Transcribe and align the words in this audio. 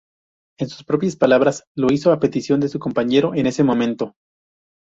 En 0.57 0.67
sus 0.67 0.83
propias 0.83 1.15
palabras, 1.15 1.65
lo 1.75 1.93
hizo 1.93 2.11
a 2.11 2.19
petición 2.19 2.59
de 2.59 2.69
su 2.69 2.79
compañero 2.79 3.35
en 3.35 3.45
ese 3.45 3.63
momento. 3.63 4.15